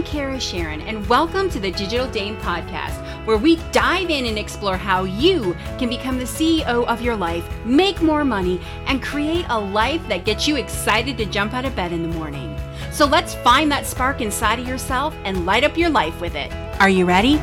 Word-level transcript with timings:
I'm 0.00 0.06
Kara 0.06 0.40
Sharon, 0.40 0.80
and 0.80 1.06
welcome 1.10 1.50
to 1.50 1.60
the 1.60 1.70
Digital 1.70 2.10
Dame 2.10 2.34
Podcast, 2.38 2.96
where 3.26 3.36
we 3.36 3.56
dive 3.70 4.08
in 4.08 4.24
and 4.24 4.38
explore 4.38 4.78
how 4.78 5.04
you 5.04 5.54
can 5.76 5.90
become 5.90 6.16
the 6.16 6.24
CEO 6.24 6.86
of 6.86 7.02
your 7.02 7.14
life, 7.14 7.46
make 7.66 8.00
more 8.00 8.24
money, 8.24 8.62
and 8.86 9.02
create 9.02 9.44
a 9.50 9.60
life 9.60 10.00
that 10.08 10.24
gets 10.24 10.48
you 10.48 10.56
excited 10.56 11.18
to 11.18 11.26
jump 11.26 11.52
out 11.52 11.66
of 11.66 11.76
bed 11.76 11.92
in 11.92 12.00
the 12.00 12.16
morning. 12.16 12.58
So 12.90 13.04
let's 13.04 13.34
find 13.34 13.70
that 13.72 13.84
spark 13.84 14.22
inside 14.22 14.58
of 14.58 14.66
yourself 14.66 15.14
and 15.24 15.44
light 15.44 15.64
up 15.64 15.76
your 15.76 15.90
life 15.90 16.18
with 16.18 16.34
it. 16.34 16.50
Are 16.80 16.88
you 16.88 17.04
ready? 17.04 17.38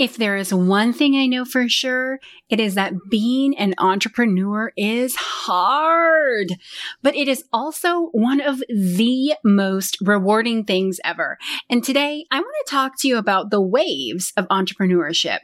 If 0.00 0.16
there 0.16 0.38
is 0.38 0.54
one 0.54 0.94
thing 0.94 1.14
I 1.14 1.26
know 1.26 1.44
for 1.44 1.68
sure, 1.68 2.20
it 2.48 2.58
is 2.58 2.74
that 2.74 2.94
being 3.10 3.54
an 3.58 3.74
entrepreneur 3.76 4.72
is 4.74 5.14
hard, 5.14 6.54
but 7.02 7.14
it 7.14 7.28
is 7.28 7.44
also 7.52 8.06
one 8.12 8.40
of 8.40 8.62
the 8.70 9.34
most 9.44 9.98
rewarding 10.00 10.64
things 10.64 11.00
ever. 11.04 11.36
And 11.68 11.84
today 11.84 12.24
I 12.30 12.40
want 12.40 12.54
to 12.64 12.70
talk 12.70 12.98
to 13.00 13.08
you 13.08 13.18
about 13.18 13.50
the 13.50 13.60
waves 13.60 14.32
of 14.38 14.48
entrepreneurship, 14.48 15.40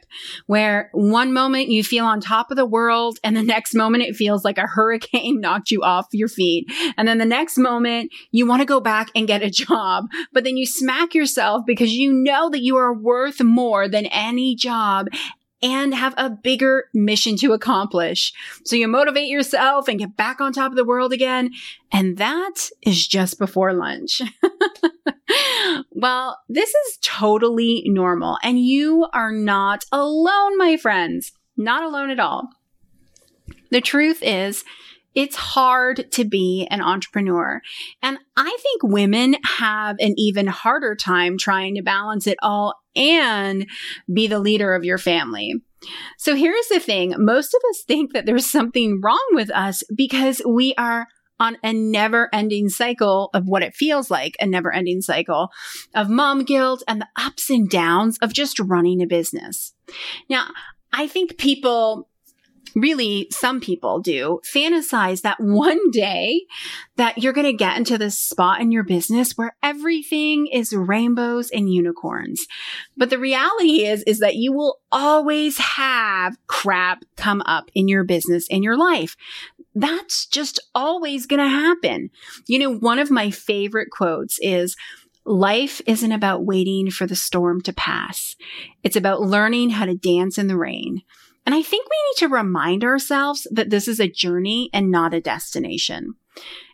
where 0.47 0.89
one 0.91 1.33
moment 1.33 1.69
you 1.69 1.83
feel 1.83 2.05
on 2.05 2.19
top 2.19 2.49
of 2.49 2.57
the 2.57 2.65
world 2.65 3.19
and 3.23 3.37
the 3.37 3.43
next 3.43 3.75
moment 3.75 4.05
it 4.05 4.15
feels 4.15 4.43
like 4.43 4.57
a 4.57 4.65
hurricane 4.65 5.39
knocked 5.39 5.69
you 5.69 5.83
off 5.83 6.07
your 6.13 6.29
feet. 6.29 6.65
And 6.97 7.07
then 7.07 7.19
the 7.19 7.25
next 7.25 7.59
moment 7.59 8.11
you 8.31 8.47
want 8.47 8.63
to 8.63 8.65
go 8.65 8.79
back 8.79 9.11
and 9.13 9.27
get 9.27 9.43
a 9.43 9.51
job, 9.51 10.05
but 10.33 10.43
then 10.43 10.57
you 10.57 10.65
smack 10.65 11.13
yourself 11.13 11.61
because 11.67 11.93
you 11.93 12.11
know 12.11 12.49
that 12.49 12.63
you 12.63 12.75
are 12.75 12.91
worth 12.91 13.39
more 13.39 13.87
than 13.87 14.07
any 14.07 14.46
job 14.55 15.07
and 15.61 15.93
have 15.93 16.13
a 16.17 16.29
bigger 16.29 16.85
mission 16.93 17.35
to 17.37 17.53
accomplish. 17.53 18.31
So 18.63 18.75
you 18.75 18.87
motivate 18.87 19.27
yourself 19.27 19.87
and 19.87 19.99
get 19.99 20.15
back 20.15 20.39
on 20.39 20.53
top 20.53 20.71
of 20.71 20.77
the 20.77 20.85
world 20.85 21.13
again. 21.13 21.51
And 21.91 22.17
that 22.17 22.69
is 22.83 23.07
just 23.07 23.39
before 23.39 23.73
lunch. 23.73 24.21
well, 25.91 26.39
this 26.47 26.69
is 26.69 26.99
totally 27.01 27.83
normal 27.87 28.37
and 28.43 28.59
you 28.59 29.07
are 29.13 29.31
not 29.31 29.85
alone, 29.91 30.57
my 30.57 30.77
friends. 30.77 31.31
Not 31.55 31.81
alone 31.81 32.11
at 32.11 32.19
all. 32.19 32.49
The 33.71 33.81
truth 33.81 34.19
is, 34.21 34.63
it's 35.15 35.35
hard 35.35 36.11
to 36.11 36.25
be 36.25 36.67
an 36.69 36.79
entrepreneur. 36.79 37.59
And 38.03 38.19
I 38.35 38.55
think 38.61 38.83
women 38.83 39.35
have 39.57 39.95
an 39.99 40.13
even 40.15 40.45
harder 40.45 40.95
time 40.95 41.39
trying 41.39 41.73
to 41.73 41.81
balance 41.81 42.27
it 42.27 42.37
all 42.43 42.75
and 42.97 43.67
be 44.11 44.27
the 44.27 44.39
leader 44.39 44.73
of 44.73 44.83
your 44.83 44.97
family. 44.97 45.53
So 46.17 46.35
here's 46.35 46.67
the 46.67 46.79
thing. 46.79 47.13
Most 47.17 47.53
of 47.53 47.61
us 47.69 47.83
think 47.87 48.13
that 48.13 48.25
there's 48.25 48.49
something 48.49 48.99
wrong 49.01 49.25
with 49.31 49.51
us 49.51 49.83
because 49.95 50.41
we 50.45 50.73
are 50.77 51.07
on 51.39 51.57
a 51.63 51.71
never 51.71 52.29
ending 52.33 52.67
cycle 52.67 53.29
of 53.33 53.47
what 53.47 53.61
it 53.61 53.75
feels 53.75 54.09
like 54.09 54.35
a 54.39 54.45
never 54.45 54.73
ending 54.73 55.01
cycle 55.01 55.49
of 55.93 56.09
mom 56.09 56.43
guilt 56.43 56.83
and 56.87 57.01
the 57.01 57.07
ups 57.15 57.49
and 57.49 57.69
downs 57.69 58.17
of 58.21 58.33
just 58.33 58.59
running 58.59 59.01
a 59.01 59.07
business. 59.07 59.73
Now, 60.29 60.47
I 60.91 61.07
think 61.07 61.37
people 61.37 62.09
really 62.75 63.27
some 63.31 63.59
people 63.59 63.99
do 63.99 64.39
fantasize 64.43 65.21
that 65.21 65.39
one 65.39 65.91
day 65.91 66.45
that 66.95 67.17
you're 67.17 67.33
going 67.33 67.47
to 67.47 67.53
get 67.53 67.77
into 67.77 67.97
this 67.97 68.19
spot 68.19 68.61
in 68.61 68.71
your 68.71 68.83
business 68.83 69.37
where 69.37 69.55
everything 69.61 70.47
is 70.47 70.73
rainbows 70.73 71.49
and 71.51 71.71
unicorns. 71.71 72.45
But 72.95 73.09
the 73.09 73.19
reality 73.19 73.85
is, 73.85 74.03
is 74.03 74.19
that 74.19 74.35
you 74.35 74.53
will 74.53 74.79
always 74.91 75.57
have 75.57 76.37
crap 76.47 77.03
come 77.15 77.41
up 77.45 77.69
in 77.73 77.87
your 77.87 78.03
business, 78.03 78.47
in 78.49 78.63
your 78.63 78.77
life. 78.77 79.15
That's 79.75 80.25
just 80.25 80.59
always 80.73 81.27
going 81.27 81.41
to 81.41 81.49
happen. 81.49 82.09
You 82.47 82.59
know, 82.59 82.75
one 82.75 82.99
of 82.99 83.11
my 83.11 83.29
favorite 83.31 83.89
quotes 83.91 84.39
is, 84.41 84.75
Life 85.27 85.81
isn't 85.85 86.13
about 86.13 86.45
waiting 86.45 86.89
for 86.89 87.05
the 87.05 87.15
storm 87.15 87.59
to 87.63 87.73
pass. 87.73 88.37
It's 88.81 88.95
about 88.95 89.21
learning 89.21 89.71
how 89.71 89.83
to 89.83 89.93
dance 89.93 90.37
in 90.37 90.47
the 90.47 90.55
rain. 90.55 91.01
And 91.47 91.55
I 91.55 91.61
think 91.61 91.87
we 91.89 91.95
need 92.09 92.27
to 92.27 92.35
remind 92.35 92.83
ourselves 92.83 93.47
that 93.51 93.69
this 93.69 93.87
is 93.87 94.01
a 94.01 94.11
journey 94.11 94.69
and 94.73 94.91
not 94.91 95.13
a 95.13 95.21
destination. 95.21 96.15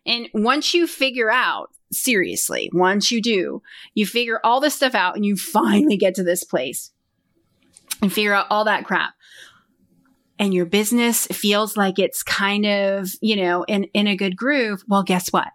And 0.03 0.29
once 0.33 0.73
you 0.73 0.87
figure 0.87 1.31
out, 1.31 1.69
seriously, 1.91 2.71
once 2.73 3.11
you 3.11 3.21
do, 3.21 3.61
you 3.93 4.07
figure 4.07 4.39
all 4.43 4.59
this 4.59 4.73
stuff 4.73 4.95
out 4.95 5.15
and 5.15 5.23
you 5.23 5.37
finally 5.37 5.95
get 5.95 6.15
to 6.15 6.23
this 6.23 6.43
place 6.43 6.91
and 8.01 8.11
figure 8.11 8.33
out 8.33 8.47
all 8.49 8.65
that 8.65 8.83
crap. 8.83 9.13
And 10.39 10.55
your 10.55 10.65
business 10.65 11.27
feels 11.27 11.77
like 11.77 11.99
it's 11.99 12.23
kind 12.23 12.65
of, 12.65 13.11
you 13.21 13.35
know, 13.35 13.63
in, 13.65 13.83
in 13.93 14.07
a 14.07 14.15
good 14.15 14.35
groove. 14.35 14.83
Well, 14.87 15.03
guess 15.03 15.31
what? 15.31 15.49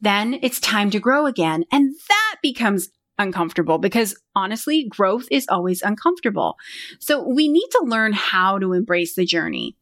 Then 0.00 0.38
it's 0.40 0.58
time 0.58 0.90
to 0.92 0.98
grow 0.98 1.26
again. 1.26 1.66
And 1.70 1.94
that 2.08 2.36
becomes 2.42 2.88
uncomfortable 3.18 3.78
because 3.78 4.18
honestly, 4.34 4.86
growth 4.88 5.26
is 5.30 5.46
always 5.48 5.82
uncomfortable. 5.82 6.56
So 6.98 7.26
we 7.28 7.48
need 7.48 7.68
to 7.72 7.84
learn 7.84 8.12
how 8.12 8.58
to 8.58 8.72
embrace 8.72 9.14
the 9.14 9.24
journey. 9.24 9.76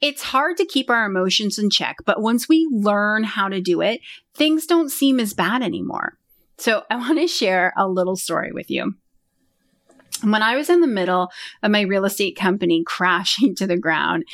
It's 0.00 0.22
hard 0.22 0.56
to 0.56 0.64
keep 0.64 0.90
our 0.90 1.04
emotions 1.04 1.58
in 1.58 1.70
check, 1.70 1.96
but 2.04 2.20
once 2.20 2.48
we 2.48 2.68
learn 2.70 3.24
how 3.24 3.48
to 3.48 3.60
do 3.60 3.80
it, 3.80 4.00
things 4.34 4.66
don't 4.66 4.90
seem 4.90 5.20
as 5.20 5.34
bad 5.34 5.62
anymore. 5.62 6.18
So 6.58 6.84
I 6.90 6.96
want 6.96 7.18
to 7.18 7.26
share 7.26 7.72
a 7.76 7.88
little 7.88 8.16
story 8.16 8.52
with 8.52 8.70
you. 8.70 8.94
When 10.22 10.42
I 10.42 10.56
was 10.56 10.68
in 10.68 10.80
the 10.80 10.86
middle 10.86 11.30
of 11.62 11.70
my 11.70 11.82
real 11.82 12.04
estate 12.04 12.36
company 12.36 12.82
crashing 12.86 13.54
to 13.56 13.66
the 13.66 13.78
ground, 13.78 14.24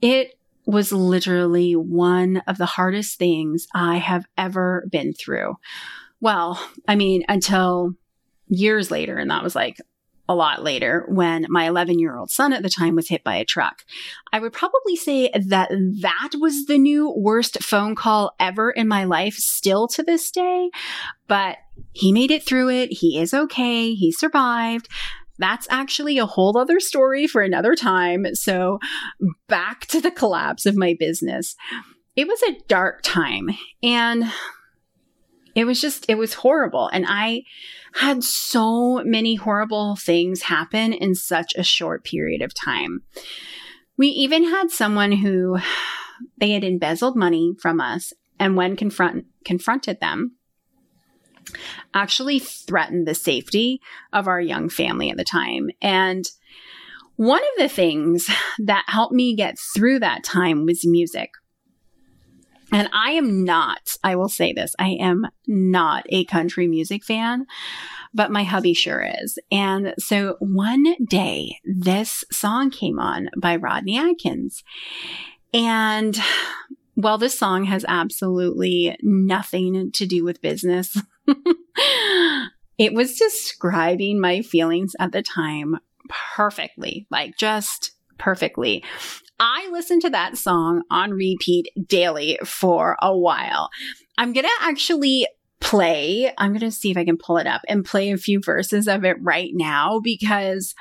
it 0.00 0.34
was 0.64 0.92
literally 0.92 1.74
one 1.74 2.42
of 2.46 2.58
the 2.58 2.66
hardest 2.66 3.18
things 3.18 3.66
I 3.74 3.96
have 3.96 4.26
ever 4.36 4.86
been 4.90 5.14
through. 5.14 5.56
Well, 6.20 6.62
I 6.86 6.96
mean, 6.96 7.24
until 7.28 7.94
years 8.48 8.90
later, 8.90 9.16
and 9.16 9.30
that 9.30 9.42
was 9.42 9.54
like 9.54 9.78
a 10.28 10.34
lot 10.34 10.62
later 10.62 11.06
when 11.08 11.46
my 11.48 11.66
11 11.66 11.98
year 11.98 12.16
old 12.16 12.30
son 12.30 12.52
at 12.52 12.62
the 12.62 12.68
time 12.68 12.94
was 12.94 13.08
hit 13.08 13.24
by 13.24 13.36
a 13.36 13.44
truck. 13.44 13.84
I 14.32 14.38
would 14.38 14.52
probably 14.52 14.94
say 14.94 15.30
that 15.34 15.70
that 15.70 16.30
was 16.38 16.66
the 16.66 16.76
new 16.76 17.10
worst 17.16 17.62
phone 17.62 17.94
call 17.94 18.34
ever 18.38 18.70
in 18.70 18.88
my 18.88 19.04
life, 19.04 19.34
still 19.34 19.88
to 19.88 20.02
this 20.02 20.30
day. 20.30 20.70
But 21.28 21.56
he 21.92 22.12
made 22.12 22.30
it 22.30 22.44
through 22.44 22.68
it. 22.70 22.92
He 22.92 23.18
is 23.18 23.32
okay. 23.32 23.94
He 23.94 24.12
survived. 24.12 24.88
That's 25.38 25.68
actually 25.70 26.18
a 26.18 26.26
whole 26.26 26.58
other 26.58 26.80
story 26.80 27.26
for 27.26 27.40
another 27.40 27.74
time. 27.74 28.34
So 28.34 28.80
back 29.46 29.86
to 29.86 30.00
the 30.00 30.10
collapse 30.10 30.66
of 30.66 30.76
my 30.76 30.94
business. 30.98 31.56
It 32.16 32.26
was 32.26 32.42
a 32.42 32.58
dark 32.66 33.00
time 33.02 33.48
and 33.82 34.24
it 35.58 35.64
was 35.64 35.80
just, 35.80 36.06
it 36.08 36.16
was 36.16 36.34
horrible. 36.34 36.88
And 36.92 37.04
I 37.08 37.42
had 37.94 38.22
so 38.22 39.02
many 39.04 39.34
horrible 39.34 39.96
things 39.96 40.42
happen 40.42 40.92
in 40.92 41.14
such 41.14 41.52
a 41.56 41.64
short 41.64 42.04
period 42.04 42.42
of 42.42 42.54
time. 42.54 43.02
We 43.96 44.08
even 44.08 44.44
had 44.44 44.70
someone 44.70 45.12
who 45.12 45.58
they 46.38 46.52
had 46.52 46.64
embezzled 46.64 47.16
money 47.16 47.54
from 47.60 47.80
us 47.80 48.12
and 48.38 48.56
when 48.56 48.76
confront, 48.76 49.26
confronted 49.44 49.98
them, 50.00 50.36
actually 51.92 52.38
threatened 52.38 53.06
the 53.06 53.14
safety 53.14 53.80
of 54.12 54.28
our 54.28 54.40
young 54.40 54.68
family 54.68 55.10
at 55.10 55.16
the 55.16 55.24
time. 55.24 55.70
And 55.82 56.24
one 57.16 57.40
of 57.40 57.62
the 57.62 57.68
things 57.68 58.30
that 58.60 58.84
helped 58.86 59.12
me 59.12 59.34
get 59.34 59.56
through 59.74 59.98
that 60.00 60.22
time 60.22 60.66
was 60.66 60.86
music. 60.86 61.30
And 62.72 62.88
I 62.92 63.12
am 63.12 63.44
not, 63.44 63.96
I 64.04 64.16
will 64.16 64.28
say 64.28 64.52
this, 64.52 64.74
I 64.78 64.90
am 65.00 65.26
not 65.46 66.04
a 66.10 66.24
country 66.24 66.66
music 66.66 67.04
fan, 67.04 67.46
but 68.12 68.30
my 68.30 68.44
hubby 68.44 68.74
sure 68.74 69.06
is. 69.22 69.38
And 69.50 69.94
so 69.98 70.36
one 70.40 70.94
day 71.04 71.58
this 71.64 72.24
song 72.30 72.70
came 72.70 72.98
on 72.98 73.30
by 73.38 73.56
Rodney 73.56 73.98
Atkins. 73.98 74.62
And 75.54 76.18
well, 76.96 77.16
this 77.16 77.38
song 77.38 77.64
has 77.64 77.84
absolutely 77.88 78.98
nothing 79.02 79.92
to 79.92 80.06
do 80.06 80.24
with 80.24 80.42
business. 80.42 80.96
it 82.78 82.92
was 82.92 83.16
describing 83.16 84.20
my 84.20 84.42
feelings 84.42 84.94
at 84.98 85.12
the 85.12 85.22
time 85.22 85.76
perfectly, 86.34 87.06
like 87.10 87.36
just 87.38 87.92
perfectly. 88.18 88.84
I 89.40 89.68
listened 89.70 90.02
to 90.02 90.10
that 90.10 90.36
song 90.36 90.82
on 90.90 91.12
repeat 91.12 91.68
daily 91.86 92.38
for 92.44 92.96
a 93.00 93.16
while. 93.16 93.70
I'm 94.16 94.32
going 94.32 94.46
to 94.46 94.52
actually 94.60 95.26
play, 95.60 96.32
I'm 96.38 96.50
going 96.50 96.60
to 96.60 96.70
see 96.70 96.90
if 96.90 96.96
I 96.96 97.04
can 97.04 97.16
pull 97.16 97.38
it 97.38 97.46
up 97.46 97.62
and 97.68 97.84
play 97.84 98.10
a 98.10 98.16
few 98.16 98.40
verses 98.40 98.88
of 98.88 99.04
it 99.04 99.16
right 99.20 99.50
now 99.52 100.00
because 100.02 100.74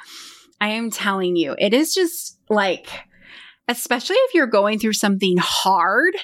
I 0.60 0.70
am 0.70 0.90
telling 0.90 1.36
you, 1.36 1.56
it 1.58 1.74
is 1.74 1.94
just 1.94 2.40
like, 2.50 2.88
especially 3.68 4.16
if 4.16 4.34
you're 4.34 4.48
going 4.48 4.80
through 4.80 4.94
something 4.94 5.38
hard, 5.40 6.16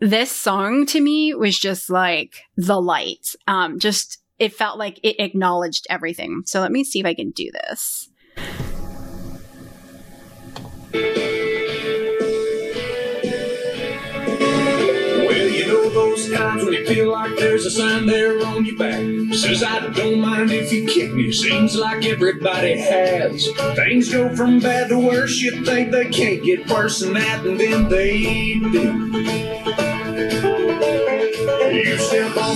this 0.00 0.30
song 0.30 0.86
to 0.86 1.00
me 1.00 1.34
was 1.34 1.58
just 1.58 1.90
like 1.90 2.42
the 2.56 2.80
light. 2.80 3.34
Um, 3.46 3.78
just 3.78 4.18
it 4.38 4.54
felt 4.54 4.78
like 4.78 4.98
it 5.02 5.16
acknowledged 5.18 5.86
everything. 5.88 6.42
So 6.46 6.60
let 6.60 6.72
me 6.72 6.84
see 6.84 7.00
if 7.00 7.06
I 7.06 7.14
can 7.14 7.30
do 7.30 7.50
this. 7.52 8.10
Well, 15.24 15.48
you 15.48 15.66
know 15.66 15.88
those 15.90 16.30
times 16.30 16.62
when 16.64 16.74
you 16.74 16.86
feel 16.86 17.10
like 17.10 17.36
there's 17.36 17.66
a 17.66 17.70
sign 17.70 18.06
there 18.06 18.46
on 18.46 18.64
your 18.64 18.76
back. 18.76 19.00
Says 19.34 19.64
I 19.64 19.90
don't 19.90 20.20
mind 20.20 20.52
if 20.52 20.72
you 20.72 20.86
kick 20.86 21.12
me. 21.12 21.32
Seems 21.32 21.74
like 21.74 22.04
everybody 22.04 22.78
has. 22.78 23.48
Things 23.74 24.08
go 24.12 24.34
from 24.36 24.60
bad 24.60 24.90
to 24.90 24.98
worse. 24.98 25.40
You 25.40 25.64
think 25.64 25.90
they 25.90 26.08
can't 26.10 26.44
get 26.44 26.68
worse 26.70 27.00
than 27.00 27.14
that, 27.14 27.44
and 27.44 27.58
then 27.58 27.88
they 27.88 28.54
do. 28.60 29.23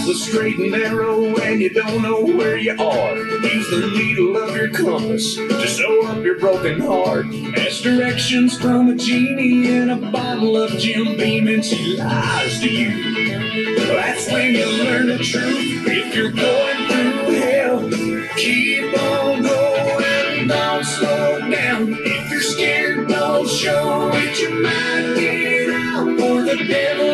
The 0.06 0.14
straight 0.14 0.58
and 0.58 0.72
narrow 0.72 1.36
and 1.38 1.60
you 1.60 1.70
don't 1.70 2.02
know 2.02 2.20
where 2.20 2.56
you 2.56 2.72
are. 2.72 3.16
Use 3.16 3.70
the 3.70 3.90
needle 3.96 4.36
of 4.36 4.54
your 4.56 4.70
compass 4.70 5.36
to 5.36 5.66
sew 5.68 6.06
up 6.06 6.24
your 6.24 6.38
broken 6.38 6.80
heart. 6.80 7.26
Ask 7.56 7.82
directions 7.82 8.58
from 8.58 8.90
a 8.90 8.94
genie 8.94 9.68
in 9.68 9.90
a 9.90 9.96
bottle 10.10 10.56
of 10.56 10.70
Jim 10.72 11.16
Beam 11.16 11.48
and 11.48 11.64
she 11.64 11.96
lies 11.96 12.60
to 12.60 12.68
you. 12.68 13.86
That's 13.86 14.30
when 14.30 14.54
you 14.54 14.66
learn 14.66 15.06
the 15.06 15.18
truth. 15.18 15.86
If 15.86 16.14
you're 16.14 16.32
going 16.32 16.88
through 16.88 17.34
hell, 17.34 17.90
keep 18.36 18.98
on 18.98 19.42
going, 19.42 20.48
don't 20.48 20.84
slow 20.84 21.50
down. 21.50 21.96
If 22.00 22.30
you're 22.30 22.40
scared, 22.40 23.08
don't 23.08 23.48
show 23.48 24.10
it. 24.14 24.38
You 24.38 24.62
might 24.62 25.14
get 25.18 25.70
out, 25.70 26.08
or 26.08 26.42
the 26.42 26.64
devil 26.68 27.07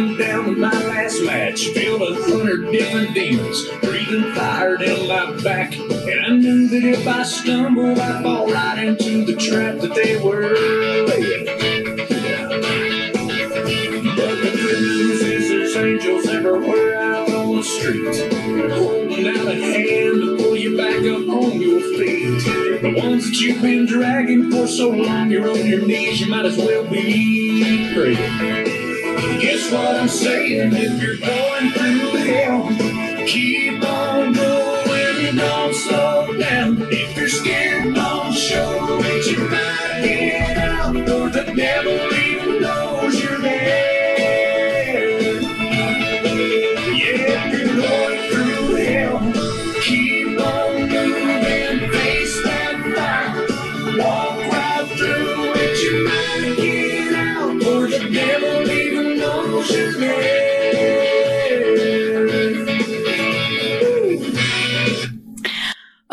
darkness. 0.00 0.26
Down 0.30 0.48
in 0.48 0.60
my 0.60 0.70
last 0.70 1.22
match. 1.22 1.66
Filled 1.68 2.02
a 2.02 2.14
hundred 2.14 2.70
different 2.72 3.14
demons, 3.14 3.68
breathing 3.82 4.32
fire 4.34 4.76
down 4.76 5.08
my 5.08 5.42
back. 5.42 5.74
And 5.76 6.20
I 6.24 6.28
knew 6.30 6.68
that 6.68 6.84
if 6.84 7.06
I 7.06 7.22
stumbled, 7.22 7.98
I'd 7.98 8.22
fall 8.22 8.50
right 8.50 8.78
into 8.84 9.24
the 9.24 9.34
trap 9.36 9.78
that 9.80 9.94
they 9.94 10.16
were 10.16 10.52
laying. 11.06 11.46
But 14.16 14.36
the 14.42 14.50
good 14.54 14.80
news 14.80 15.22
is 15.22 15.48
there's 15.48 15.76
angels 15.76 16.26
everywhere 16.28 17.00
out 17.00 17.30
on 17.32 17.56
the 17.56 17.62
street, 17.62 18.04
holding 18.72 19.26
out 19.28 19.46
a 19.46 19.54
hand 19.54 20.20
to 20.20 20.36
pull 20.38 20.56
you 20.56 20.76
back 20.76 20.96
up 20.96 21.28
on 21.28 21.60
your 21.60 21.80
feet. 21.80 22.80
The 22.82 22.94
ones 22.96 23.24
that 23.26 23.40
you've 23.40 23.62
been 23.62 23.86
dragging 23.86 24.50
for 24.50 24.66
so 24.66 24.90
long, 24.90 25.30
you're 25.30 25.48
on 25.50 25.66
your 25.66 25.86
knees, 25.86 26.20
you 26.20 26.28
might 26.28 26.46
as 26.46 26.56
well 26.56 26.84
be 26.84 27.92
praying. 27.94 28.69
What 29.70 29.96
I'm 29.96 30.08
saying? 30.08 30.72
If 30.74 31.00
you're 31.00 31.16
going 31.18 31.70
through 31.70 32.16
hell, 32.26 33.24
keep 33.24 33.80
on 33.84 34.32
going, 34.32 35.36
don't 35.36 35.74
slow 35.74 35.99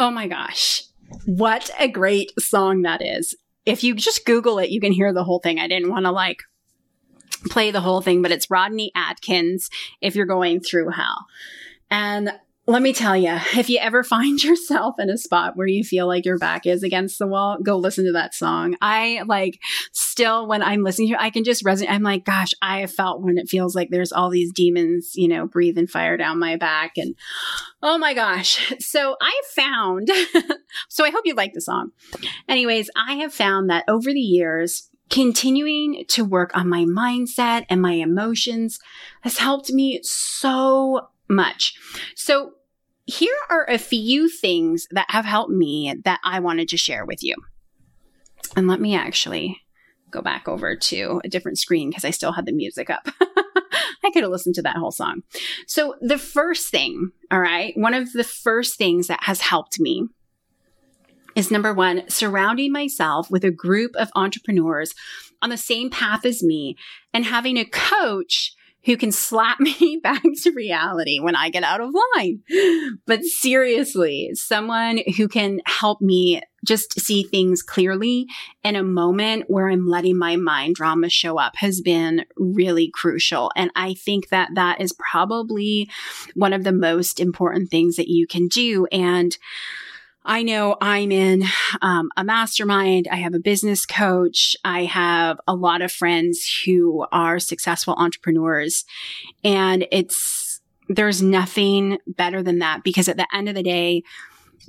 Oh 0.08 0.12
my 0.12 0.30
gosh. 0.30 0.84
What 1.26 1.70
a 1.78 1.90
great 1.90 2.32
song 2.40 2.84
that 2.84 3.02
is. 3.06 3.36
If 3.66 3.84
you 3.84 3.94
just 3.94 4.26
Google 4.26 4.58
it, 4.58 4.70
you 4.70 4.80
can 4.80 4.94
hear 4.94 5.12
the 5.12 5.26
whole 5.26 5.40
thing. 5.40 5.60
I 5.60 5.68
didn't 5.68 5.90
want 5.90 6.06
to 6.06 6.14
like 6.14 6.44
play 7.50 7.72
the 7.72 7.82
whole 7.82 8.00
thing, 8.00 8.22
but 8.22 8.32
it's 8.32 8.50
Rodney 8.50 8.94
Atkins 8.96 9.70
if 10.00 10.16
you're 10.16 10.26
going 10.26 10.62
through 10.62 10.92
hell. 10.92 11.26
And 11.92 12.32
let 12.70 12.82
me 12.82 12.92
tell 12.92 13.16
you, 13.16 13.34
if 13.56 13.70
you 13.70 13.80
ever 13.80 14.04
find 14.04 14.44
yourself 14.44 14.96
in 15.00 15.10
a 15.10 15.18
spot 15.18 15.56
where 15.56 15.68
you 15.68 15.86
feel 15.86 16.06
like 16.06 16.26
your 16.26 16.38
back 16.38 16.66
is 16.66 16.84
against 16.84 17.18
the 17.18 17.26
wall, 17.26 17.58
go 17.64 17.78
listen 17.78 18.06
to 18.06 18.12
that 18.12 18.36
song. 18.36 18.76
I 18.82 19.24
like 19.26 19.62
still 19.94 20.48
when 20.48 20.62
I'm 20.62 20.84
listening 20.84 21.08
to 21.10 21.14
it, 21.14 21.22
I 21.22 21.30
can 21.30 21.46
just 21.46 21.64
resonate. 21.64 21.90
I'm 21.90 22.04
like, 22.04 22.26
gosh, 22.26 22.52
I 22.62 22.82
have 22.82 22.92
felt 22.92 23.22
when 23.22 23.38
it 23.38 23.48
feels 23.48 23.74
like 23.74 23.90
there's 23.90 24.12
all 24.12 24.30
these 24.30 24.52
demons, 24.52 25.14
you 25.16 25.30
know, 25.30 25.48
breathing 25.48 25.88
fire 25.88 26.18
down 26.18 26.40
my 26.40 26.58
back. 26.58 26.98
And 26.98 27.16
oh 27.82 27.98
my 27.98 28.14
gosh. 28.14 28.74
So 28.80 29.16
I 29.22 29.42
found, 29.56 30.10
so 30.90 31.06
I 31.06 31.10
hope 31.10 31.24
you 31.26 31.36
like 31.36 31.54
the 31.54 31.62
song. 31.62 31.92
Anyways, 32.50 32.90
I 32.98 33.16
have 33.16 33.34
found 33.34 33.70
that 33.70 33.86
over 33.88 34.12
the 34.12 34.20
years, 34.20 34.90
continuing 35.10 36.04
to 36.10 36.26
work 36.26 36.52
on 36.54 36.68
my 36.68 36.84
mindset 36.84 37.66
and 37.70 37.82
my 37.82 37.94
emotions 37.94 38.78
has 39.22 39.38
helped 39.38 39.72
me 39.72 40.02
so 40.04 41.08
much. 41.30 41.76
So 42.16 42.54
here 43.08 43.38
are 43.50 43.66
a 43.70 43.78
few 43.78 44.30
things 44.30 44.88
that 44.92 45.10
have 45.10 45.26
helped 45.26 45.52
me 45.52 45.96
that 46.04 46.20
I 46.24 46.42
wanted 46.42 46.68
to 46.70 46.78
share 46.78 47.06
with 47.06 47.24
you. 47.24 47.36
And 48.56 48.68
let 48.68 48.82
me 48.82 48.96
actually 48.96 49.62
go 50.12 50.22
back 50.22 50.48
over 50.48 50.76
to 50.76 51.22
a 51.24 51.30
different 51.30 51.58
screen 51.58 51.90
because 51.90 52.06
I 52.06 52.12
still 52.12 52.34
had 52.34 52.46
the 52.46 52.52
music 52.52 52.90
up. 52.90 53.08
I 54.04 54.12
could 54.12 54.24
have 54.24 54.32
listened 54.32 54.56
to 54.56 54.62
that 54.62 54.78
whole 54.78 54.92
song. 54.92 55.24
So, 55.66 55.96
the 56.02 56.18
first 56.18 56.70
thing, 56.70 57.12
all 57.32 57.40
right, 57.40 57.74
one 57.76 57.94
of 57.94 58.14
the 58.14 58.24
first 58.24 58.78
things 58.78 59.08
that 59.08 59.24
has 59.24 59.42
helped 59.42 59.80
me 59.80 60.08
is 61.36 61.52
number 61.52 61.74
one, 61.74 62.10
surrounding 62.10 62.72
myself 62.72 63.30
with 63.30 63.44
a 63.44 63.52
group 63.52 63.92
of 63.96 64.10
entrepreneurs 64.16 64.94
on 65.42 65.50
the 65.50 65.58
same 65.58 65.90
path 65.90 66.26
as 66.26 66.42
me 66.42 66.76
and 67.14 67.26
having 67.26 67.58
a 67.58 67.66
coach 67.66 68.56
who 68.88 68.98
can 68.98 69.12
slap 69.12 69.60
me 69.80 70.00
back 70.02 70.24
to 70.42 70.52
reality 70.52 71.20
when 71.20 71.36
I 71.36 71.50
get 71.50 71.64
out 71.64 71.82
of 71.82 71.94
line. 72.16 72.42
But 73.06 73.24
seriously, 73.24 74.32
someone 74.34 75.02
who 75.18 75.28
can 75.28 75.62
help 75.68 76.02
me 76.02 76.42
just 76.66 77.00
see 77.00 77.24
things 77.24 77.62
clearly 77.62 78.26
in 78.64 78.76
a 78.76 78.84
moment 78.84 79.46
where 79.48 79.70
I'm 79.70 79.88
letting 79.88 80.18
my 80.18 80.36
mind 80.38 80.76
drama 80.76 81.10
show 81.10 81.38
up 81.38 81.56
has 81.58 81.82
been 81.82 82.26
really 82.36 82.90
crucial. 82.92 83.52
And 83.56 83.70
I 83.76 83.94
think 83.94 84.30
that 84.30 84.50
that 84.56 84.82
is 84.82 84.94
probably 85.12 85.90
one 86.34 86.54
of 86.54 86.64
the 86.64 86.72
most 86.72 87.20
important 87.20 87.70
things 87.70 87.96
that 87.98 88.10
you 88.10 88.26
can 88.26 88.48
do. 88.48 88.88
And 88.92 89.38
I 90.28 90.44
know 90.44 90.76
I'm 90.82 91.10
in 91.10 91.44
um, 91.82 92.10
a 92.18 92.24
mastermind. 92.24 93.08
I 93.10 93.16
have 93.16 93.34
a 93.34 93.40
business 93.40 93.86
coach. 93.86 94.58
I 94.66 94.84
have 94.84 95.40
a 95.48 95.56
lot 95.56 95.82
of 95.82 95.90
friends 95.90 96.64
who 96.66 97.06
are 97.14 97.40
successful 97.40 97.96
entrepreneurs. 97.98 98.84
And 99.46 99.88
it's, 99.90 100.60
there's 100.90 101.22
nothing 101.22 102.00
better 102.06 102.44
than 102.44 102.60
that 102.60 102.84
because 102.84 103.08
at 103.08 103.16
the 103.16 103.28
end 103.34 103.48
of 103.48 103.56
the 103.56 103.64
day, 103.64 104.04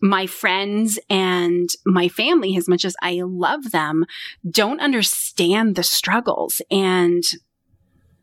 my 0.01 0.27
friends 0.27 0.97
and 1.11 1.69
my 1.85 2.07
family, 2.07 2.57
as 2.57 2.69
much 2.69 2.85
as 2.85 2.95
I 3.03 3.23
love 3.25 3.73
them, 3.73 4.05
don't 4.49 4.81
understand 4.81 5.75
the 5.75 5.83
struggles. 5.83 6.63
And 6.71 7.25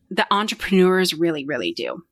the 0.10 0.26
entrepreneurs 0.32 1.14
really, 1.14 1.46
really 1.46 1.74
do. 1.74 2.04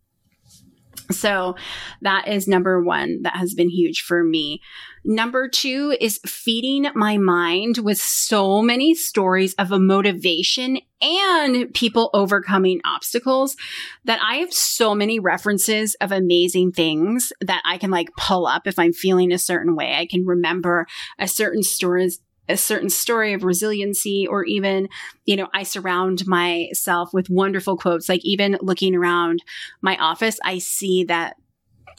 So 1.11 1.55
that 2.01 2.27
is 2.27 2.47
number 2.47 2.81
one 2.81 3.21
that 3.23 3.35
has 3.35 3.53
been 3.53 3.69
huge 3.69 4.01
for 4.01 4.23
me. 4.23 4.61
Number 5.05 5.49
two 5.49 5.95
is 5.99 6.19
feeding 6.25 6.87
my 6.95 7.17
mind 7.17 7.79
with 7.79 7.99
so 7.99 8.61
many 8.61 8.95
stories 8.95 9.53
of 9.55 9.71
a 9.71 9.79
motivation 9.79 10.79
and 11.01 11.73
people 11.73 12.09
overcoming 12.13 12.79
obstacles 12.85 13.57
that 14.05 14.19
I 14.21 14.37
have 14.37 14.53
so 14.53 14.95
many 14.95 15.19
references 15.19 15.95
of 15.99 16.13
amazing 16.13 16.71
things 16.71 17.33
that 17.41 17.61
I 17.65 17.77
can 17.77 17.91
like 17.91 18.15
pull 18.15 18.47
up 18.47 18.65
if 18.65 18.79
I'm 18.79 18.93
feeling 18.93 19.33
a 19.33 19.37
certain 19.37 19.75
way. 19.75 19.95
I 19.95 20.05
can 20.05 20.25
remember 20.25 20.87
a 21.19 21.27
certain 21.27 21.63
story 21.63 22.09
a 22.49 22.57
certain 22.57 22.89
story 22.89 23.33
of 23.33 23.43
resiliency 23.43 24.27
or 24.27 24.43
even 24.43 24.87
you 25.25 25.35
know 25.35 25.47
i 25.53 25.63
surround 25.63 26.25
myself 26.27 27.13
with 27.13 27.29
wonderful 27.29 27.77
quotes 27.77 28.09
like 28.09 28.23
even 28.23 28.57
looking 28.61 28.95
around 28.95 29.43
my 29.81 29.95
office 29.97 30.39
i 30.43 30.57
see 30.57 31.03
that 31.03 31.35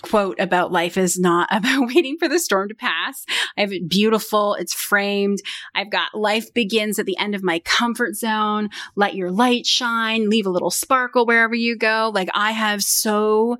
quote 0.02 0.38
about 0.38 0.72
life 0.72 0.96
is 0.96 1.18
not 1.18 1.48
about 1.52 1.88
waiting 1.88 2.16
for 2.18 2.28
the 2.28 2.38
storm 2.38 2.68
to 2.68 2.74
pass. 2.74 3.24
I 3.56 3.62
have 3.62 3.72
it 3.72 3.88
beautiful. 3.88 4.54
It's 4.54 4.74
framed. 4.74 5.40
I've 5.74 5.90
got 5.90 6.14
life 6.14 6.52
begins 6.52 6.98
at 6.98 7.06
the 7.06 7.18
end 7.18 7.34
of 7.34 7.42
my 7.42 7.60
comfort 7.60 8.14
zone. 8.14 8.68
Let 8.96 9.14
your 9.14 9.30
light 9.30 9.66
shine. 9.66 10.28
Leave 10.28 10.46
a 10.46 10.50
little 10.50 10.70
sparkle 10.70 11.26
wherever 11.26 11.54
you 11.54 11.76
go. 11.76 12.10
Like 12.14 12.28
I 12.34 12.52
have 12.52 12.82
so 12.82 13.56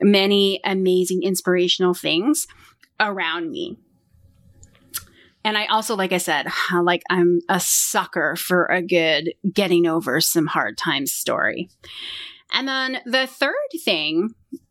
many 0.00 0.60
amazing 0.64 1.22
inspirational 1.22 1.94
things 1.94 2.46
around 3.00 3.50
me. 3.50 3.76
And 5.44 5.56
I 5.56 5.66
also, 5.66 5.96
like 5.96 6.12
I 6.12 6.18
said, 6.18 6.46
like 6.82 7.02
I'm 7.10 7.40
a 7.48 7.60
sucker 7.60 8.36
for 8.36 8.66
a 8.66 8.82
good 8.82 9.32
getting 9.52 9.86
over 9.86 10.20
some 10.20 10.46
hard 10.46 10.76
times 10.78 11.12
story. 11.12 11.68
And 12.52 12.66
then 12.66 12.98
the 13.04 13.26
third 13.26 13.54
thing 13.84 14.30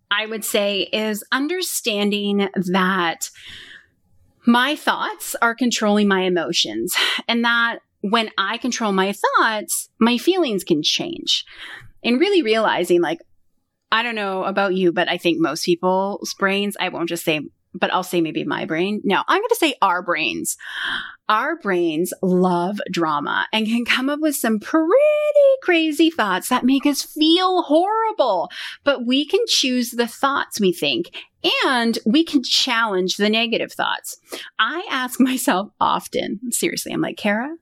I 0.09 0.25
would 0.25 0.43
say 0.43 0.81
is 0.93 1.23
understanding 1.31 2.49
that 2.55 3.29
my 4.45 4.75
thoughts 4.75 5.35
are 5.41 5.53
controlling 5.53 6.07
my 6.07 6.21
emotions 6.21 6.95
and 7.27 7.43
that 7.43 7.79
when 8.01 8.31
I 8.37 8.57
control 8.57 8.93
my 8.93 9.13
thoughts, 9.13 9.89
my 9.99 10.17
feelings 10.17 10.63
can 10.63 10.81
change. 10.81 11.45
And 12.03 12.19
really 12.19 12.41
realizing, 12.41 13.01
like, 13.01 13.19
I 13.91 14.03
don't 14.03 14.15
know 14.15 14.43
about 14.43 14.75
you, 14.75 14.93
but 14.93 15.09
I 15.09 15.17
think 15.17 15.39
most 15.39 15.65
people's 15.65 16.33
brains, 16.35 16.77
I 16.79 16.89
won't 16.89 17.09
just 17.09 17.25
say 17.25 17.41
but 17.73 17.93
I'll 17.93 18.03
say 18.03 18.21
maybe 18.21 18.43
my 18.43 18.65
brain. 18.65 19.01
No, 19.03 19.23
I'm 19.27 19.41
going 19.41 19.49
to 19.49 19.55
say 19.55 19.75
our 19.81 20.01
brains. 20.01 20.57
Our 21.29 21.57
brains 21.57 22.13
love 22.21 22.79
drama 22.89 23.47
and 23.51 23.65
can 23.67 23.83
come 23.83 24.09
up 24.09 24.19
with 24.19 24.35
some 24.35 24.59
pretty 24.59 24.87
crazy 25.61 26.09
thoughts 26.09 26.49
that 26.49 26.63
make 26.63 26.85
us 26.85 27.03
feel 27.03 27.63
horrible. 27.63 28.49
But 28.83 29.05
we 29.05 29.25
can 29.25 29.41
choose 29.47 29.91
the 29.91 30.07
thoughts 30.07 30.59
we 30.59 30.71
think 30.71 31.11
and 31.65 31.99
we 32.05 32.23
can 32.23 32.43
challenge 32.43 33.17
the 33.17 33.29
negative 33.29 33.73
thoughts. 33.73 34.17
I 34.57 34.85
ask 34.89 35.19
myself 35.19 35.69
often, 35.79 36.39
seriously, 36.51 36.93
I'm 36.93 37.01
like, 37.01 37.17
Kara, 37.17 37.55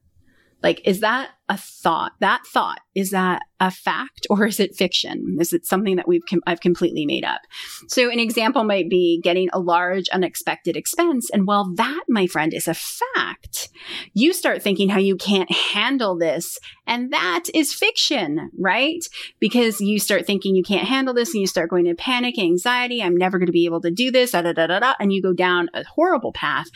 like, 0.62 0.82
is 0.86 1.02
that 1.02 1.30
a 1.48 1.58
thought? 1.58 2.14
That 2.20 2.42
thought, 2.46 2.80
is 2.96 3.12
that 3.12 3.44
a 3.60 3.72
fact 3.72 4.26
or 4.30 4.46
is 4.46 4.60
it 4.60 4.76
fiction? 4.76 5.38
Is 5.40 5.54
it 5.54 5.66
something 5.66 5.96
that 5.96 6.08
we've, 6.08 6.26
com- 6.28 6.42
I've 6.48 6.60
completely 6.60 7.06
made 7.06 7.24
up? 7.24 7.42
So 7.88 8.10
an 8.10 8.20
example 8.20 8.64
might 8.64 8.90
be 8.90 9.20
getting 9.24 9.50
a 9.54 9.60
large 9.60 10.10
unexpected 10.10 10.76
expense. 10.76 11.30
And 11.30 11.46
while 11.46 11.72
that, 11.76 12.04
my 12.10 12.28
friend, 12.28 12.54
is 12.54 12.68
a 12.68 12.74
fact, 12.74 13.70
you 14.14 14.34
start 14.34 14.62
thinking 14.62 14.90
how 14.90 15.00
you 15.00 15.16
can't 15.16 15.52
handle 15.52 16.18
this. 16.18 16.58
And 16.88 17.12
that 17.14 17.44
is 17.54 17.74
fiction, 17.74 18.52
right? 18.60 19.06
Because 19.40 19.82
you 19.82 20.00
start 20.00 20.26
thinking 20.26 20.56
you 20.56 20.64
can't 20.64 20.88
handle 20.88 21.14
this 21.14 21.34
and 21.34 21.42
you 21.42 21.48
start 21.48 21.70
going 21.70 21.86
into 21.86 22.02
panic, 22.02 22.38
anxiety. 22.40 23.02
I'm 23.02 23.18
never 23.18 23.40
going 23.40 23.48
to 23.48 23.52
be 23.52 23.66
able 23.66 23.82
to 23.82 23.92
do 23.92 24.12
this, 24.12 24.32
da, 24.32 24.42
da, 24.42 24.54
da, 24.54 24.68
da, 24.68 24.80
da, 24.80 24.94
and 25.00 25.12
you 25.12 25.22
go 25.22 25.34
down 25.34 25.70
a 25.74 25.84
horrible 25.84 26.32
path. 26.32 26.68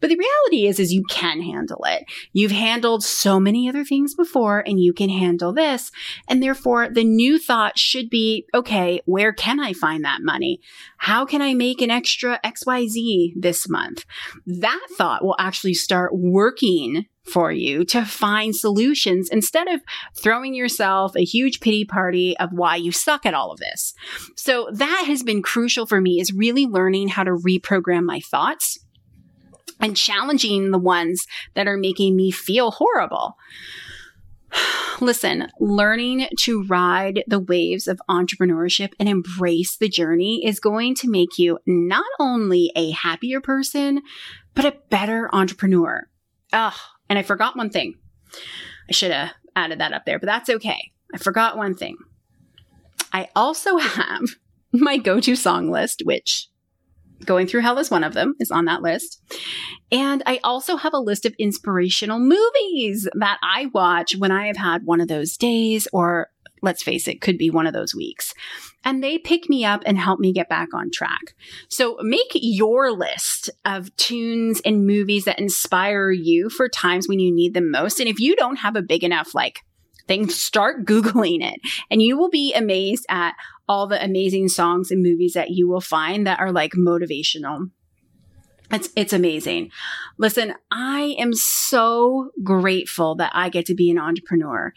But 0.00 0.08
the 0.08 0.16
reality 0.16 0.66
is, 0.66 0.78
is 0.78 0.92
you 0.92 1.04
can 1.08 1.42
handle 1.42 1.84
it. 1.86 2.04
You've 2.32 2.52
handled 2.52 3.02
so 3.04 3.40
many 3.40 3.68
other 3.68 3.84
things 3.84 4.15
before 4.16 4.60
and 4.66 4.80
you 4.80 4.92
can 4.92 5.08
handle 5.08 5.52
this. 5.52 5.90
And 6.28 6.42
therefore 6.42 6.88
the 6.88 7.04
new 7.04 7.38
thought 7.38 7.78
should 7.78 8.10
be, 8.10 8.46
okay, 8.54 9.00
where 9.04 9.32
can 9.32 9.60
I 9.60 9.72
find 9.72 10.04
that 10.04 10.22
money? 10.22 10.60
How 10.98 11.24
can 11.24 11.42
I 11.42 11.54
make 11.54 11.80
an 11.80 11.90
extra 11.90 12.40
XYZ 12.44 13.34
this 13.36 13.68
month? 13.68 14.04
That 14.46 14.86
thought 14.96 15.24
will 15.24 15.36
actually 15.38 15.74
start 15.74 16.12
working 16.14 17.06
for 17.26 17.50
you 17.50 17.84
to 17.84 18.04
find 18.04 18.54
solutions 18.54 19.28
instead 19.30 19.68
of 19.68 19.80
throwing 20.16 20.54
yourself 20.54 21.14
a 21.16 21.24
huge 21.24 21.60
pity 21.60 21.84
party 21.84 22.36
of 22.38 22.50
why 22.52 22.76
you 22.76 22.92
suck 22.92 23.26
at 23.26 23.34
all 23.34 23.50
of 23.50 23.58
this. 23.58 23.94
So 24.36 24.68
that 24.72 25.04
has 25.06 25.22
been 25.22 25.42
crucial 25.42 25.86
for 25.86 26.00
me 26.00 26.20
is 26.20 26.32
really 26.32 26.66
learning 26.66 27.08
how 27.08 27.24
to 27.24 27.32
reprogram 27.32 28.04
my 28.04 28.20
thoughts 28.20 28.78
and 29.80 29.96
challenging 29.96 30.70
the 30.70 30.78
ones 30.78 31.26
that 31.54 31.66
are 31.66 31.76
making 31.76 32.16
me 32.16 32.30
feel 32.30 32.70
horrible. 32.70 33.36
Listen, 35.00 35.48
learning 35.60 36.28
to 36.40 36.64
ride 36.64 37.24
the 37.26 37.38
waves 37.38 37.86
of 37.86 38.00
entrepreneurship 38.08 38.92
and 38.98 39.08
embrace 39.08 39.76
the 39.76 39.88
journey 39.88 40.44
is 40.44 40.60
going 40.60 40.94
to 40.96 41.10
make 41.10 41.38
you 41.38 41.58
not 41.66 42.06
only 42.18 42.72
a 42.76 42.90
happier 42.90 43.40
person, 43.40 44.02
but 44.54 44.64
a 44.64 44.76
better 44.90 45.28
entrepreneur. 45.34 46.08
Ugh, 46.52 46.74
and 47.08 47.18
I 47.18 47.22
forgot 47.22 47.56
one 47.56 47.70
thing. 47.70 47.94
I 48.88 48.92
should 48.92 49.10
have 49.10 49.32
added 49.54 49.80
that 49.80 49.92
up 49.92 50.04
there, 50.06 50.18
but 50.18 50.26
that's 50.26 50.50
okay. 50.50 50.92
I 51.14 51.18
forgot 51.18 51.56
one 51.56 51.74
thing. 51.74 51.96
I 53.12 53.28
also 53.34 53.76
have 53.78 54.22
my 54.72 54.96
go 54.96 55.20
to 55.20 55.36
song 55.36 55.70
list, 55.70 56.02
which 56.04 56.48
Going 57.24 57.46
Through 57.46 57.62
Hell 57.62 57.78
is 57.78 57.90
one 57.90 58.04
of 58.04 58.14
them, 58.14 58.34
is 58.38 58.50
on 58.50 58.66
that 58.66 58.82
list. 58.82 59.22
And 59.90 60.22
I 60.26 60.40
also 60.44 60.76
have 60.76 60.92
a 60.92 60.98
list 60.98 61.24
of 61.24 61.34
inspirational 61.38 62.18
movies 62.18 63.08
that 63.14 63.38
I 63.42 63.66
watch 63.72 64.16
when 64.16 64.30
I 64.30 64.46
have 64.46 64.56
had 64.56 64.84
one 64.84 65.00
of 65.00 65.08
those 65.08 65.36
days, 65.36 65.88
or 65.92 66.28
let's 66.62 66.82
face 66.82 67.08
it, 67.08 67.20
could 67.20 67.38
be 67.38 67.50
one 67.50 67.66
of 67.66 67.72
those 67.72 67.94
weeks. 67.94 68.34
And 68.84 69.02
they 69.02 69.18
pick 69.18 69.48
me 69.48 69.64
up 69.64 69.82
and 69.86 69.98
help 69.98 70.20
me 70.20 70.32
get 70.32 70.48
back 70.48 70.68
on 70.74 70.90
track. 70.92 71.34
So 71.68 71.96
make 72.02 72.30
your 72.34 72.92
list 72.92 73.50
of 73.64 73.94
tunes 73.96 74.60
and 74.64 74.86
movies 74.86 75.24
that 75.24 75.38
inspire 75.38 76.10
you 76.10 76.50
for 76.50 76.68
times 76.68 77.08
when 77.08 77.18
you 77.18 77.34
need 77.34 77.54
them 77.54 77.70
most. 77.70 77.98
And 77.98 78.08
if 78.08 78.20
you 78.20 78.36
don't 78.36 78.56
have 78.56 78.76
a 78.76 78.82
big 78.82 79.02
enough, 79.02 79.34
like, 79.34 79.60
thing, 80.06 80.28
start 80.46 80.84
Googling 80.84 81.42
it 81.42 81.60
and 81.90 82.02
you 82.02 82.16
will 82.18 82.30
be 82.30 82.54
amazed 82.54 83.06
at 83.08 83.34
all 83.68 83.86
the 83.86 84.02
amazing 84.02 84.48
songs 84.48 84.90
and 84.90 85.02
movies 85.02 85.34
that 85.34 85.50
you 85.50 85.68
will 85.68 85.80
find 85.80 86.26
that 86.26 86.38
are 86.38 86.52
like 86.52 86.72
motivational. 86.72 87.70
It's, 88.70 88.88
it's 88.96 89.12
amazing. 89.12 89.70
Listen, 90.18 90.54
I 90.72 91.14
am 91.18 91.34
so 91.34 92.30
grateful 92.42 93.14
that 93.16 93.30
I 93.32 93.48
get 93.48 93.66
to 93.66 93.74
be 93.74 93.90
an 93.90 93.98
entrepreneur. 93.98 94.72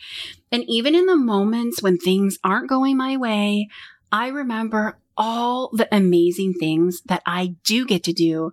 And 0.52 0.64
even 0.68 0.94
in 0.94 1.08
the 1.08 1.16
moments 1.16 1.82
when 1.82 1.98
things 1.98 2.38
aren't 2.44 2.70
going 2.70 2.98
my 2.98 3.18
way, 3.18 3.68
I 4.12 4.28
remember 4.28 5.00
all 5.18 5.70
the 5.74 5.94
amazing 5.94 6.54
things 6.54 7.02
that 7.06 7.22
I 7.26 7.56
do 7.64 7.86
get 7.86 8.04
to 8.06 8.14
do 8.14 8.52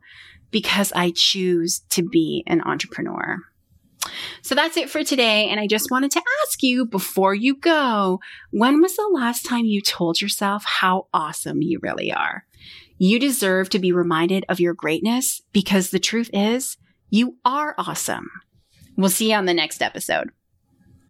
because 0.50 0.92
I 0.92 1.12
choose 1.14 1.80
to 1.90 2.02
be 2.02 2.42
an 2.47 2.62
entrepreneur. 2.62 3.38
So 4.42 4.54
that's 4.54 4.76
it 4.76 4.90
for 4.90 5.04
today. 5.04 5.48
And 5.48 5.60
I 5.60 5.66
just 5.66 5.90
wanted 5.90 6.10
to 6.12 6.22
ask 6.44 6.62
you 6.62 6.86
before 6.86 7.34
you 7.34 7.56
go, 7.56 8.20
when 8.50 8.80
was 8.80 8.96
the 8.96 9.10
last 9.12 9.44
time 9.44 9.64
you 9.64 9.80
told 9.80 10.20
yourself 10.20 10.64
how 10.64 11.08
awesome 11.12 11.62
you 11.62 11.78
really 11.82 12.12
are? 12.12 12.44
You 12.98 13.18
deserve 13.18 13.68
to 13.70 13.78
be 13.78 13.92
reminded 13.92 14.44
of 14.48 14.60
your 14.60 14.75
greatness 14.75 15.42
because 15.52 15.90
the 15.90 15.98
truth 15.98 16.30
is 16.32 16.76
you 17.10 17.36
are 17.44 17.75
awesome. 17.78 18.30
We'll 18.96 19.10
see 19.10 19.30
you 19.30 19.36
on 19.36 19.44
the 19.44 19.54
next 19.54 19.82
episode. 19.82 20.30